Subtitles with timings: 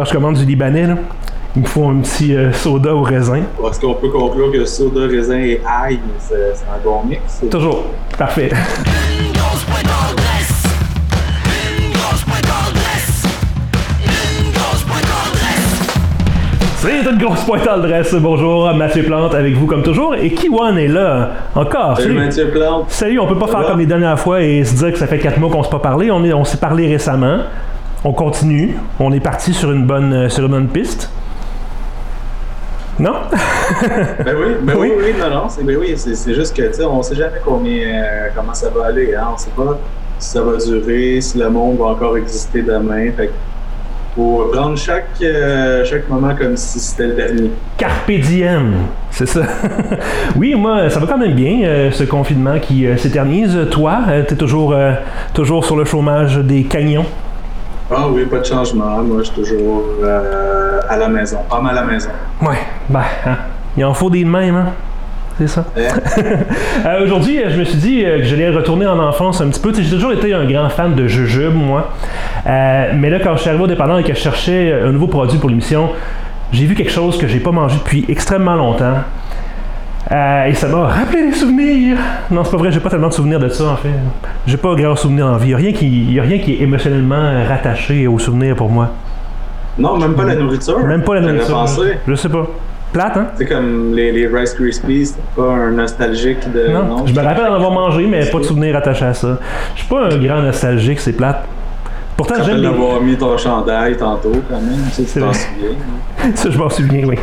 [0.00, 0.94] quand je commande du Libanais, là,
[1.54, 3.42] il me faut un petit euh, soda au raisin.
[3.68, 7.42] Est-ce qu'on peut conclure que soda, raisin et ail, c'est un bon mix?
[7.50, 7.84] Toujours.
[8.16, 8.48] Parfait.
[16.78, 18.14] C'est une grosse pointe à l'adresse.
[18.14, 20.14] Bonjour, Mathieu Plante avec vous comme toujours.
[20.14, 21.28] Et Kiwan est là.
[21.54, 21.98] Encore.
[21.98, 22.14] Salut Salut.
[22.24, 22.84] Mathieu Plante.
[22.88, 23.66] Salut, on peut pas Ça faire va?
[23.68, 25.78] comme les dernières fois et se dire que ça fait quatre mois qu'on s'est pas
[25.78, 26.10] parlé.
[26.10, 27.40] On s'est parlé récemment.
[28.04, 28.74] On continue.
[28.98, 31.10] On est parti sur une bonne, euh, sur une bonne piste.
[32.98, 33.14] Non?
[34.24, 34.92] Ben oui, ben Oui.
[34.96, 37.40] oui, oui, non, non, c'est ben oui, c'est juste que, tu sais, on sait jamais
[37.44, 39.78] combien, euh, comment ça va aller, hein, on sait pas
[40.18, 43.32] si ça va durer, si le monde va encore exister demain, fait que
[44.16, 47.50] faut prendre chaque, euh, chaque moment comme si c'était le dernier.
[47.78, 48.72] Carpe diem,
[49.10, 49.42] c'est ça.
[50.36, 53.56] oui, moi, ça va quand même bien, euh, ce confinement qui s'éternise.
[53.70, 54.74] Toi, euh, t'es toujours,
[55.32, 57.06] toujours sur le chômage des camions?
[57.92, 61.76] Ah oui, pas de changement, moi je suis toujours euh, à la maison, pas mal
[61.76, 62.10] à la maison.
[62.40, 62.58] Ouais,
[62.88, 63.36] ben, hein,
[63.76, 64.66] il en faut des de même, hein?
[65.38, 65.64] C'est ça.
[65.76, 65.80] Hein?
[66.86, 69.72] Euh, Aujourd'hui, euh, je me suis dit que j'allais retourner en enfance un petit peu.
[69.74, 71.90] J'ai toujours été un grand fan de jujube, moi.
[72.46, 75.06] Euh, mais là, quand je suis arrivé au dépanneur et que je cherchais un nouveau
[75.08, 75.90] produit pour l'émission,
[76.52, 78.94] j'ai vu quelque chose que j'ai pas mangé depuis extrêmement longtemps.
[80.12, 81.96] Euh, et ça m'a rappelé des souvenirs.
[82.30, 83.90] Non, c'est pas vrai, j'ai pas tellement de souvenirs de ça, en fait.
[84.46, 85.48] J'ai pas grand souvenir en vie.
[85.48, 88.70] Il y a rien qui, y a rien qui est émotionnellement rattaché aux souvenirs pour
[88.70, 88.90] moi.
[89.78, 90.80] Non, même pas la nourriture.
[90.84, 91.54] Même pas la nourriture.
[91.54, 91.98] pensé.
[92.06, 92.46] Je sais pas.
[92.92, 93.26] Plate, hein?
[93.36, 96.72] C'est comme les, les Rice Krispies, c'est pas un nostalgique de.
[96.72, 99.38] Non, je me rappelle en avoir mangé, mais pas de souvenirs attachés à ça.
[99.76, 101.44] Je suis pas un grand nostalgique, c'est plate.
[102.20, 104.76] Pourtant, j'aime d'avoir mis ton chandail tantôt, quand même.
[104.94, 105.70] Tu sais, t'en souviens.
[106.34, 107.16] Ça, je m'en souviens, oui.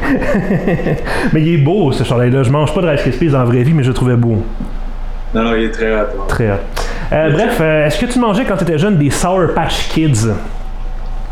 [1.34, 2.42] mais il est beau, ce chandail-là.
[2.42, 4.44] Je mange pas de Rice Krispies en vraie vie, mais je le trouvais beau.
[5.36, 6.20] Non, non, il est très rapide.
[6.28, 6.56] Très hot.
[7.12, 10.30] Euh, bref, euh, est-ce que tu mangeais quand tu étais jeune des Sour Patch Kids?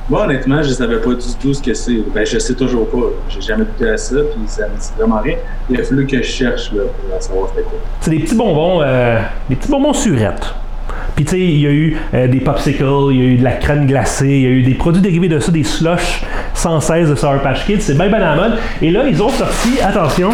[0.07, 2.03] Moi, honnêtement, je savais pas du tout ce que c'est.
[2.13, 3.07] Ben, je sais toujours pas.
[3.29, 5.37] J'ai jamais goûté à ça, puis ça me dit vraiment rien.
[5.71, 7.79] Il a fallu que je cherche là, pour savoir c'était quoi.
[7.99, 9.19] C'est des petits bonbons, euh,
[9.49, 10.53] des petits bonbons surettes.
[11.15, 13.43] Puis tu sais, il y a eu euh, des popsicles, il y a eu de
[13.43, 16.81] la crème glacée, il y a eu des produits dérivés de ça, des slushs sans
[16.81, 17.81] cesse de Sour Patch Kids.
[17.81, 18.57] C'est bien bien à la mode.
[18.81, 20.31] Et là, ils ont sorti, attention,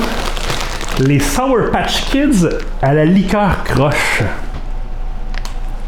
[0.99, 2.47] les Sour Patch Kids
[2.81, 4.23] à la liqueur croche.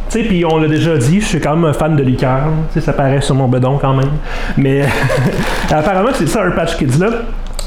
[0.10, 2.44] Tu sais, puis on l'a déjà dit, je suis quand même un fan de liqueur.
[2.72, 4.12] Tu sais, ça paraît sur mon bedon quand même.
[4.58, 4.84] Mais
[5.72, 7.10] apparemment, ces Sour Patch Kids-là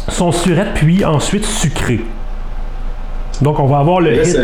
[0.09, 2.03] sont surettes puis ensuite sucrées.
[3.43, 4.37] Donc, on va avoir le hit.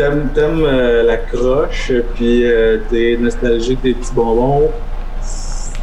[0.00, 4.70] T'aimes, t'aimes euh, la croche, puis euh, t'es nostalgique des petits bonbons.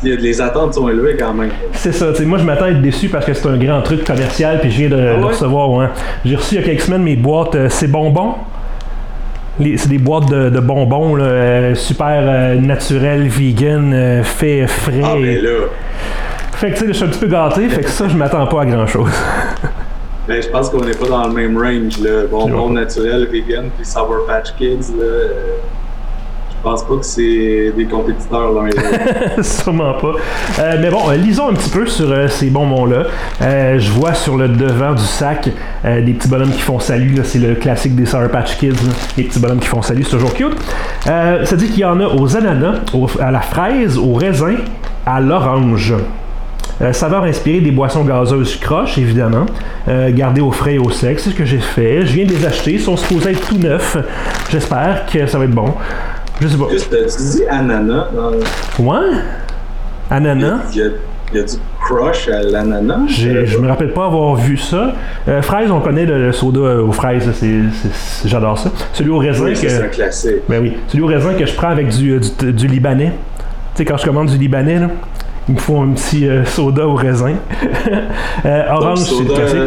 [0.02, 1.52] Les attentes sont élevées quand même.
[1.74, 3.82] C'est ça, tu sais, moi je m'attends à être déçu parce que c'est un grand
[3.84, 5.28] truc commercial puis je viens de, Ah de ouais?
[5.30, 5.88] recevoir, ouais.
[6.26, 8.34] J'ai reçu il y a quelques semaines mes boîtes euh, C'est bonbons.
[9.60, 15.02] Les- C'est des boîtes de, de bonbons là, euh, super euh, naturel, vegan, fait frais.
[15.04, 15.50] Ah, ben là.
[16.54, 18.48] Fait que tu sais, je suis un petit peu gâté, fait que ça, je m'attends
[18.48, 19.12] pas à grand chose.
[20.28, 22.00] Ben, je pense qu'on n'est pas dans le même range.
[22.00, 22.26] Là.
[22.30, 22.82] Bonbons Ouais.
[22.82, 24.92] naturels, vegan, puis Sour Patch Kids.
[24.98, 25.30] Là, euh,
[26.52, 29.42] je pense pas que c'est des compétiteurs l'un et l'autre.
[29.44, 30.14] Sûrement pas.
[30.60, 33.04] Euh, mais bon, euh, lisons un petit peu sur ces bonbons-là.
[33.40, 35.50] Je vois sur le devant du sac
[35.86, 37.16] des petits bonhommes qui font salut.
[37.24, 38.72] C'est le classique des Sour Patch Kids.
[38.72, 38.92] là.
[39.18, 40.58] Les petits bonhommes qui font salut, c'est toujours cute.
[41.06, 42.80] Ça dit qu'il y en a aux ananas,
[43.22, 44.56] à la fraise, au raisin,
[45.06, 45.94] à l'orange.
[46.82, 49.46] Euh, saveur inspirée des boissons gazeuses croches, évidemment.
[49.88, 52.06] Euh, gardées au frais et au sec, c'est ce que j'ai fait.
[52.06, 53.98] Je viens de les acheter, ils sont supposés être tout neufs.
[54.52, 55.74] J'espère que ça va être bon.
[56.40, 56.66] Je sais pas.
[56.72, 58.08] Juste, euh, tu dis ananas.
[58.16, 59.00] dans- Ouais?
[60.10, 60.60] Ananas?
[60.74, 60.86] Il y, a,
[61.34, 63.00] il y a du crush à l'ananas.
[63.08, 64.94] J'ai- Je me rappelle pas avoir vu ça.
[65.28, 67.28] Euh, fraise, on connaît le, le soda euh, aux fraises,
[68.26, 68.72] j'adore ça.
[68.94, 69.96] Celui au raisin Oui, ça, c'est un que.
[69.96, 70.36] classique.
[70.48, 70.74] Ben oui.
[70.88, 73.12] Celui au raisin que je prends avec du, euh, du, du libanais.
[73.76, 74.88] Tu sais, quand je commande du libanais, là,
[75.48, 77.36] il me faut un petit euh, soda au raisin.
[78.46, 79.60] Euh, orange, c'est le classique.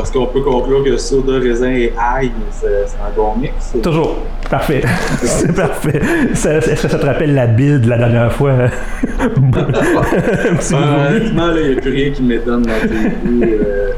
[0.00, 3.74] Est-ce qu'on peut conclure que soda, raisin et ail, c'est un bon mix?
[3.82, 4.16] Toujours.
[4.48, 4.82] Parfait.
[5.22, 6.00] c'est parfait.
[6.32, 8.52] Est-ce que ça te rappelle la bile de la dernière fois?
[9.36, 9.52] Vomi.
[11.10, 13.90] honnêtement, il n'y a plus rien qui m'étonne dans tes goûts euh,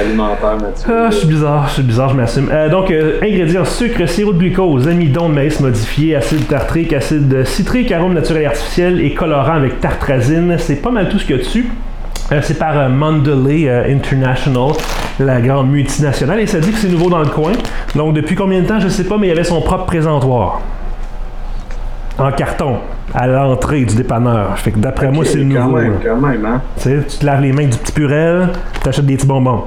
[0.00, 0.92] alimentaires, Mathieu.
[0.92, 2.48] Ah, je suis bizarre, je suis bizarre, je m'assume.
[2.50, 7.44] Euh, donc, euh, ingrédients sucre, sirop de glucose, amidon de maïs modifié, acide tartrique, acide
[7.46, 10.56] citrique, arôme naturel et artificiel et colorant avec tartrazine.
[10.58, 11.66] C'est pas mal tout ce qu'il y a dessus.
[12.32, 12.88] Euh, c'est par euh,
[13.88, 14.72] International,
[15.18, 17.52] la grande multinationale, et ça dit que c'est nouveau dans le coin.
[17.96, 20.60] Donc, depuis combien de temps, je sais pas, mais il y avait son propre présentoir.
[22.18, 22.76] En carton,
[23.14, 24.56] à l'entrée du dépanneur.
[24.58, 25.76] Fait que d'après moi, c'est le Quand nouveau.
[25.78, 26.60] même, quand même, hein?
[26.76, 28.50] Tu sais, tu te laves les mains avec du petit purel,
[28.82, 29.64] tu achètes des petits bonbons.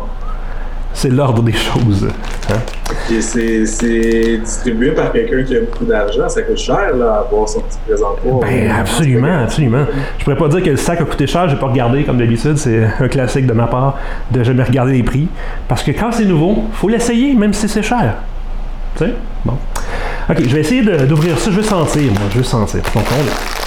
[0.93, 2.07] C'est l'ordre des choses.
[2.49, 2.53] hein.
[3.19, 6.29] C'est distribué par quelqu'un qui a beaucoup d'argent.
[6.29, 8.39] Ça coûte cher, là, avoir son petit présentoir.
[8.41, 9.85] Ben, absolument, absolument.
[10.19, 12.57] Je pourrais pas dire que le sac a coûté cher, j'ai pas regardé comme d'habitude,
[12.57, 13.97] c'est un classique de ma part
[14.31, 15.27] de jamais regarder les prix.
[15.67, 18.15] Parce que quand c'est nouveau, faut l'essayer, même si c'est cher.
[18.97, 19.13] Tu sais?
[19.43, 19.57] Bon.
[20.29, 22.81] Ok, je vais essayer d'ouvrir ça, je veux sentir, moi, je veux sentir.
[22.95, 23.62] Donc, on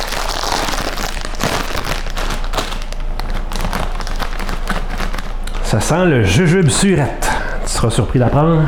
[5.67, 7.29] Ça sent le jujube surette.
[7.65, 8.63] Tu seras surpris d'apprendre.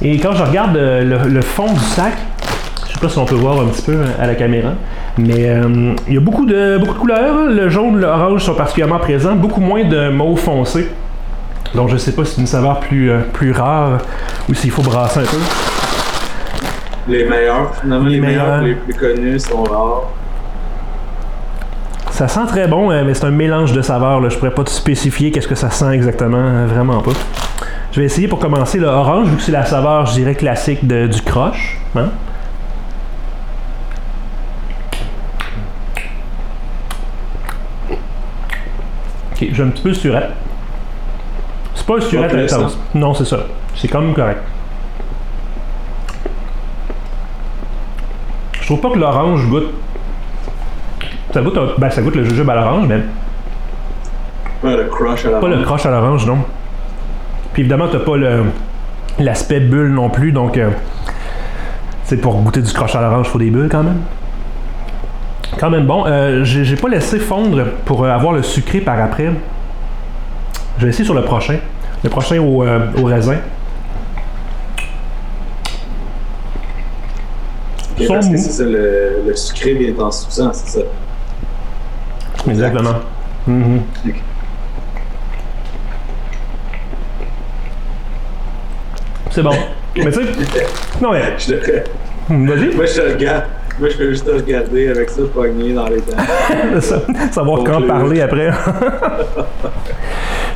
[0.00, 2.12] Et quand je regarde euh, le, le fond du sac,
[2.86, 4.74] je sais pas si on peut voir un petit peu à la caméra,
[5.18, 7.46] mais euh, il y a beaucoup de, beaucoup de couleurs.
[7.46, 10.88] Le jaune, l'orange sont particulièrement présents, beaucoup moins de mauve foncé.
[11.74, 13.98] Donc je sais pas si c'est une saveur plus, euh, plus rare
[14.48, 15.36] ou s'il faut brasser un peu.
[17.08, 18.62] Les meilleurs, finalement, Les les, meilleurs, meilleurs.
[18.62, 20.12] les plus connus sont rares.
[22.18, 24.20] Ça sent très bon, euh, mais c'est un mélange de saveurs.
[24.20, 24.28] Là.
[24.28, 27.12] Je pourrais pas te spécifier qu'est-ce que ça sent exactement, euh, vraiment pas.
[27.92, 30.84] Je vais essayer pour commencer le orange, vu que c'est la saveur, je dirais, classique
[30.84, 31.78] de- du croche.
[31.94, 32.08] hein.
[39.32, 40.30] Ok, j'ai un petit peu de surette.
[41.74, 42.78] C'est pas un surette intense.
[42.94, 43.38] Non, c'est ça.
[43.76, 44.40] C'est quand même correct.
[48.60, 49.68] Je trouve pas que l'orange goûte.
[51.32, 53.00] Ça goûte, un- ben, ça goûte le jujube à l'orange, mais
[54.62, 56.38] Pas le crush à la pas le croche à l'orange, non.
[57.52, 58.44] Puis évidemment, t'as pas le
[59.18, 60.70] l'aspect bulle non plus, donc euh,
[62.04, 64.00] c'est pour goûter du croche à l'orange, faut des bulles quand même.
[65.58, 66.04] Quand même bon.
[66.06, 69.30] Euh, j'ai j'ai pas laissé fondre pour euh, avoir le sucré par après.
[70.78, 71.58] Je vais essayer sur le prochain.
[72.04, 73.36] Le prochain au, euh, au raisin.
[78.06, 80.84] Parce que c'est ça, le, le sucré vient en sous-sang, c'est ça.
[82.46, 82.94] Exactement.
[83.46, 83.82] Mhm.
[89.30, 89.50] C'est bon.
[89.96, 90.66] Mais tu sais,
[91.02, 91.70] non mais, Je te-
[92.28, 92.74] vas-y.
[92.74, 93.44] Moi, je te regarde.
[93.78, 96.80] Moi, je peux juste te regarder avec ça pogné dans les dents.
[96.80, 97.00] Ça-
[97.30, 98.50] savoir quand parler après.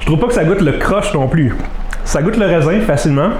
[0.00, 1.55] je trouve pas que ça goûte le croche non plus.
[2.05, 3.31] Ça goûte le raisin facilement.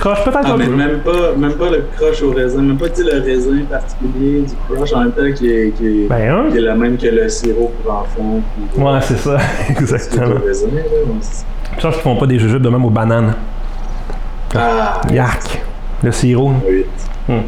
[0.00, 0.74] Croche peut-être Ah, un mais peu.
[0.76, 4.92] même pas, même pas le crush au raisin, même pas le raisin particulier du crush
[4.94, 6.46] en même temps qui est, qui est, Ben, hein?
[6.50, 8.40] qui est le même que le sirop pour enfants.
[8.72, 9.36] puis- Ouais, c'est ça,
[9.68, 10.40] exactement.
[10.44, 10.82] raisin, là.
[11.76, 13.34] Je pense qu'ils font pas des jujubes de même aux bananes.
[14.54, 15.60] Ah, Yark.
[16.02, 16.52] Le sirop.
[16.66, 16.86] oui.
[17.28, 17.42] Hmm.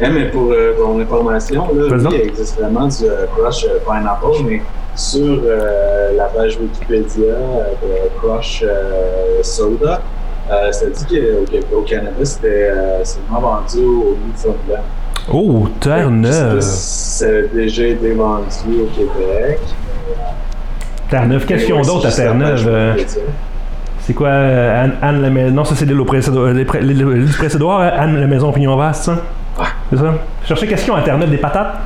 [0.00, 3.78] Eh, mais pour euh, ton information, là, oui, il existe vraiment du euh, Crush euh,
[3.86, 4.60] Pineapple, mais
[4.96, 8.64] sur euh, la page Wikipédia euh, de Crush
[9.42, 10.00] Soda,
[10.52, 11.06] euh, ça dit
[11.70, 14.82] qu'au au Canada, c'était euh, seulement vendu au Newfoundland.
[15.32, 16.60] Oh, terre Je sais pas neuve.
[16.60, 19.60] si Ça a déjà été vendu au Québec.
[21.08, 21.46] Terre neuve.
[21.46, 22.64] Qu'est-ce qu'ils ont d'autre à c'est Terre juste la neuve?
[22.64, 23.24] page euh?
[24.00, 28.26] C'est quoi euh, Anne, Anne la maison Non, ça c'est l'île du précédent, Anne la
[28.26, 29.22] maison Pignon Vaste, ça.
[29.90, 30.14] C'est ça?
[30.66, 31.78] Qu'ils ont à Terre neuve des patates?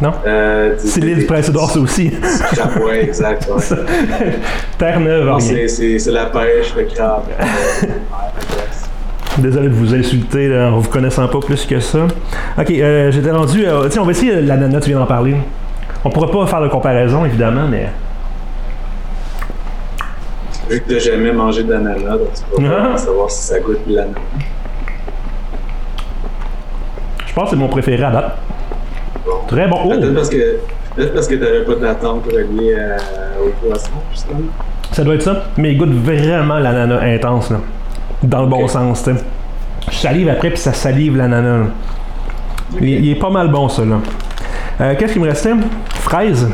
[0.00, 0.12] Non?
[0.26, 2.10] Euh, C'est l'île du ça aussi.
[2.52, 3.48] Crabe, ouais, exact.
[3.48, 3.62] ouais.
[4.78, 5.46] Terre neuve, Non, rien.
[5.46, 5.68] c'est-
[6.10, 7.22] la pêche, le crabe.
[9.38, 12.00] Désolé de vous insulter là, en vous connaissant pas plus que ça.
[12.58, 13.66] Ok, euh, j'étais rendu.
[13.66, 15.36] euh, tiens, on va essayer l'ananas, tu viens d'en parler.
[16.04, 17.88] On pourra pas faire de comparaison, évidemment, mais.
[20.70, 22.98] Vu que t'as jamais mangé d'ananas, donc tu peux pas Ah.
[22.98, 24.14] savoir si ça goûte l'ananas.
[27.26, 28.36] Je pense que c'est mon préféré à date.
[29.26, 29.32] Bon.
[29.48, 29.76] Très bon.
[29.84, 29.88] Oh!
[29.90, 30.56] Peut-être parce que
[30.94, 34.38] peut-être parce que t'avais pas d'attente reliée à- au poisson, justement.
[34.92, 35.44] Ça doit être ça.
[35.56, 37.58] Mais il goûte vraiment l'ananas intense, là.
[38.22, 39.20] Dans le bon sens, tu sais.
[39.90, 41.66] Je salive après, puis ça salive l'ananas.
[42.80, 43.96] il est pas mal bon, ça, là.
[44.80, 45.52] Euh, Qu'est-ce qu'il me restait?
[45.90, 46.48] Fraises.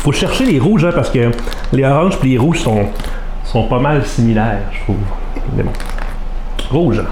[0.00, 1.30] Faut chercher les rouges, hein, parce que
[1.72, 2.86] les oranges puis les rouges sont,
[3.44, 4.96] sont pas mal similaires, je trouve.
[5.56, 5.70] Mais bon.
[6.70, 7.02] Rouge.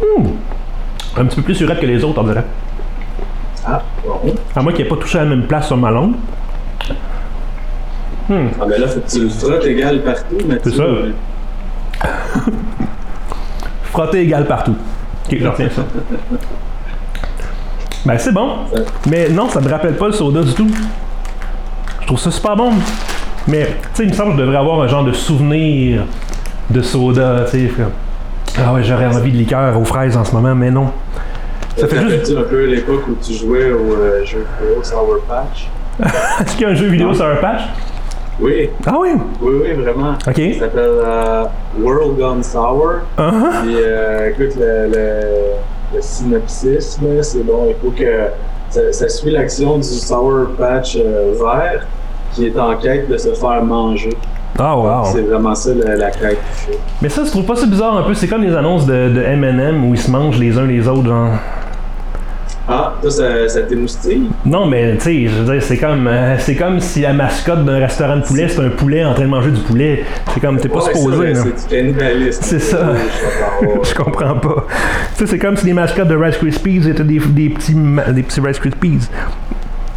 [0.00, 0.26] Hmm.
[1.16, 2.44] Un petit peu plus surette que les autres, on dirait.
[3.66, 4.34] Ah, bon.
[4.54, 6.14] À moins qu'il n'ait pas touché à la même place sur ma langue.
[8.30, 10.84] Ah, ben là, faut que tu le frottes égal partout, mais C'est ça.
[13.84, 14.76] Frotter égal partout.
[15.26, 15.82] Ok, je retiens ça.
[18.06, 18.50] Ben c'est bon.
[19.10, 20.70] Mais non, ça me rappelle pas le soda du tout.
[22.00, 22.72] Je trouve ça super bon.
[23.48, 26.04] Mais, tu sais, il me semble que je devrais avoir un genre de souvenir
[26.70, 27.72] de soda, tu sais.
[28.64, 30.88] Ah ouais, j'aurais envie de liqueur aux fraises en ce moment, mais non.
[31.76, 32.36] Ça fait juste.
[32.36, 35.68] un peu l'époque où tu jouais au euh, jeu vidéo Sour Patch?
[36.40, 37.62] Est-ce qu'il y a un jeu vidéo un patch?
[38.40, 39.10] Oui, Ah oui!
[39.42, 40.12] oui, oui, vraiment.
[40.26, 40.40] Ok.
[40.54, 41.44] Ça s'appelle euh,
[41.78, 43.00] World Gone Sour.
[43.18, 43.60] Ah, ah.
[43.62, 45.20] Puis, euh, écoute, le, le,
[45.94, 47.66] le synopsis, c'est bon.
[47.68, 48.28] Il faut que
[48.70, 51.86] ça, ça suit l'action du Sour Patch euh, vert.
[52.32, 54.16] qui est en quête de se faire manger.
[54.58, 55.04] Ah, wow.
[55.12, 56.38] C'est vraiment ça la, fait.
[57.00, 58.14] Mais ça, je trouve pas ça bizarre un peu?
[58.14, 61.06] C'est comme les annonces de, de M&M où ils se mangent les uns les autres,
[61.08, 61.30] genre.
[62.72, 64.28] Ah, toi, ça, ça t'émoustille?
[64.44, 67.64] Non, mais tu sais, je veux dire, c'est comme, euh, c'est comme si la mascotte
[67.64, 70.04] d'un restaurant de poulet, c'est un poulet en train de manger du poulet.
[70.32, 71.34] C'est comme, t'es pas Ouais, supposé.
[71.34, 72.40] C'est du cannibalisme.
[72.42, 72.92] C'est ça.
[73.82, 74.66] Je comprends pas.
[75.16, 78.22] Tu sais, c'est comme si les mascottes de Rice Krispies étaient des, des petits, des
[78.22, 79.08] petits Rice Krispies.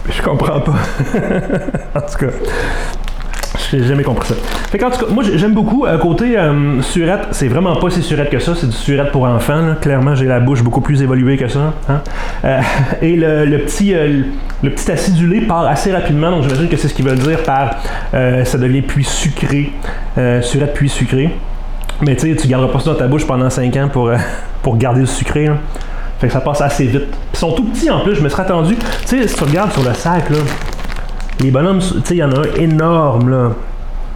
[0.10, 0.74] Je comprends pas.
[1.96, 2.32] en tout cas.
[3.74, 4.36] J'ai jamais compris ça.
[4.72, 5.86] Fait qu'en tout cas, moi j'ai- j'aime beaucoup.
[5.86, 9.24] Euh, côté euh, surette, c'est vraiment pas si surette que ça, c'est du surette pour
[9.26, 9.74] enfants.
[9.82, 11.74] Clairement, j'ai la bouche beaucoup plus évoluée que ça.
[11.90, 12.02] hein.
[12.46, 12.60] Euh,
[13.02, 14.22] et le, le petit, euh,
[14.62, 17.72] le petit acidulé part assez rapidement, donc j'imagine que c'est ce qu'ils veulent dire par
[18.12, 19.72] ça devient puis sucré.
[20.42, 21.32] Surette puis sucré.
[22.06, 24.12] Mais tu sais, tu garderas pas ça dans ta bouche pendant 5 ans pour,
[24.62, 25.46] pour garder le sucré.
[25.48, 25.54] là.
[26.20, 27.04] Fait que ça passe assez vite.
[27.34, 28.76] Ils sont tout petits en plus, je me serais attendu.
[28.76, 28.86] Tu
[29.22, 30.38] sais, si tu regardes sur le sac, là,
[31.42, 33.52] les bonhommes, tu sais, il y en a un énorme, là.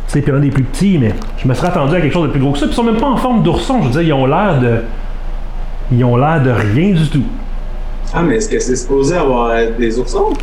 [0.08, 1.96] Tu sais, puis il y en a des plus petits, mais je me serais attendu
[1.96, 2.66] à quelque chose de plus gros que ça.
[2.66, 3.82] Puis ils sont même pas en forme d'ourson.
[3.82, 4.78] Je veux dire, ils ont l'air de.
[5.92, 7.24] Ils ont l'air de rien du tout.
[8.14, 10.34] Ah, mais est-ce que c'est supposé avoir des oursons?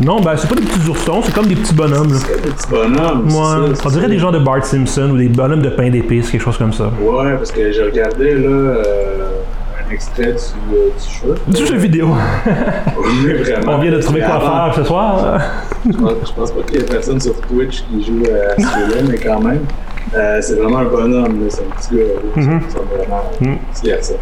[0.00, 2.18] Non, ben, c'est pas des petits oursons, c'est comme des petts bonhommes, là.
[2.18, 3.24] C'est des petits bonhommes.
[3.30, 4.08] c'est Ouais, ça, on dirait ça.
[4.08, 6.90] des gens de Bart Simpson ou des bonhommes de pain d'épices, quelque chose comme ça.
[7.00, 9.35] Ouais, parce que j'ai regardé là, euh, un
[9.92, 11.34] extrait du, euh, du jeu.
[11.46, 12.08] Du jeu vidéo.
[12.98, 13.74] Oui, vraiment.
[13.74, 15.38] On vient de trouver quoi faire ce soir.
[15.86, 18.56] Je pense, je pense pas qu'il y ait personne sur Twitch qui joue euh, à
[18.56, 19.60] ce jeu-là, mais quand même,
[20.14, 21.40] euh, c'est vraiment un bonhomme.
[21.48, 22.02] C'est un petit gars.
[22.34, 22.60] ça Mhm.
[22.96, 23.22] vraiment
[23.72, 24.14] petit garçon.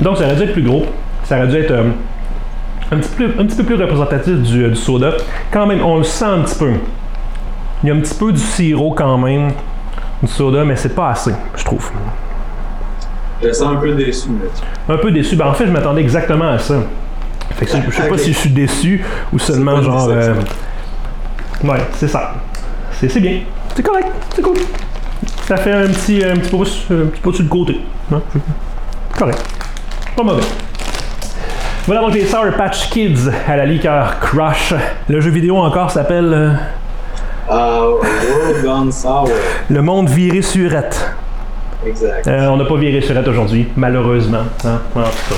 [0.00, 0.84] Donc ça aurait dû être plus gros.
[1.24, 1.90] Ça aurait dû être euh,
[2.92, 5.12] un, petit peu, un petit peu plus représentatif du, du soda.
[5.50, 6.72] Quand même, on le sent un petit peu.
[7.82, 9.48] Il y a un petit peu du sirop quand même,
[10.22, 11.90] du soda, mais c'est pas assez, je trouve.
[13.42, 15.36] Je sens un peu déçu, mais Un peu déçu.
[15.36, 16.74] Ben, en fait, je m'attendais exactement à ça.
[17.54, 20.08] Fait que ça, je sais pas si je suis déçu ou seulement genre.
[20.10, 20.34] euh.
[21.64, 22.34] Ouais, c'est ça.
[22.92, 23.40] C'est bien.
[23.74, 24.08] C'est correct.
[24.34, 24.56] C'est cool.
[25.46, 27.80] Ça fait un petit, un petit pouce sur le côté.
[28.12, 28.20] Hein?
[29.16, 29.42] Correct.
[30.16, 30.42] Pas mauvais.
[31.86, 34.74] Voilà donc les Sour Patch Kids à la liqueur Crush.
[35.08, 36.52] Le jeu vidéo encore s'appelle euh,
[37.48, 39.28] Ah, World Gone Sour.
[39.70, 41.12] Le monde viré surette.
[41.86, 42.26] Exact.
[42.26, 44.44] Euh, on n'a pas viré surette aujourd'hui, malheureusement.
[44.64, 44.80] Hein?
[44.94, 45.36] En tout cas.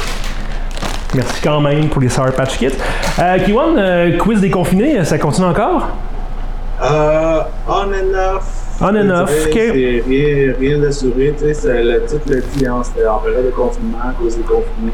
[1.15, 2.77] Merci quand même pour les Sour Patch Kids.
[3.19, 5.89] Euh, Kiwan, euh, quiz déconfiné, ça continue encore?
[6.83, 8.79] Euh, on and off.
[8.81, 9.55] On and off, ok.
[9.55, 13.99] Rien, rien d'assuré, tu sais, c'est le titre le hein, c'était en période de confinement,
[14.19, 14.93] cause des confinés.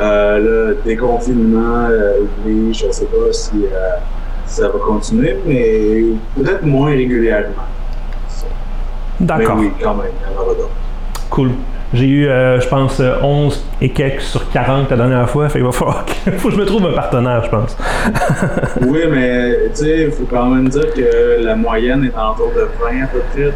[0.00, 3.96] Euh, le déconfinement euh, oblige, je sais pas si euh,
[4.46, 6.04] ça va continuer, mais
[6.36, 7.64] peut-être moins régulièrement.
[9.20, 9.56] Mais D'accord.
[9.58, 10.70] oui, quand même, il y en aura d'autres.
[11.30, 11.50] Cool.
[11.94, 15.48] J'ai eu, euh, je pense, euh, 11 et quelques sur 40 la dernière fois.
[15.48, 17.76] Fait qu'il va falloir que, faut que je me trouve un partenaire, je pense.
[18.82, 22.52] Oui, mais tu sais, il faut quand même dire que la moyenne est en autour
[22.54, 23.52] de 20 à peu près.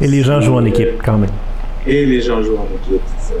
[0.00, 1.30] Et les gens jouent en euh, équipe, quand même.
[1.86, 3.40] Et les gens jouent en équipe, c'est ça.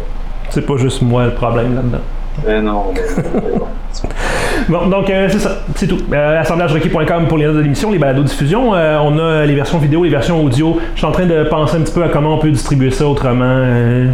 [0.50, 2.04] C'est pas juste moi le problème là-dedans.
[2.44, 3.02] Ben non, mais,
[3.34, 3.66] mais bon.
[4.68, 5.98] Bon, donc euh, c'est ça, c'est tout.
[6.12, 8.74] Euh, assemblagerequis.com pour les notes de l'émission, les balados diffusion.
[8.74, 10.78] Euh, on a les versions vidéo, les versions audio.
[10.94, 13.06] Je suis en train de penser un petit peu à comment on peut distribuer ça
[13.06, 13.44] autrement.
[13.46, 14.08] Euh,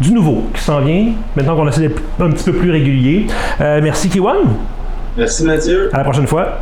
[0.00, 3.26] du nouveau qui s'en vient, maintenant qu'on essaie d'être un petit peu plus régulier.
[3.60, 4.36] Euh, merci Kiwan,
[5.16, 5.90] Merci Mathieu.
[5.92, 6.58] à la prochaine fois.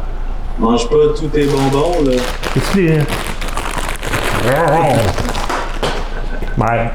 [0.58, 2.12] Mange pas tous tes bonbons, là.
[2.56, 2.98] Et tu les-
[6.58, 6.90] Bye.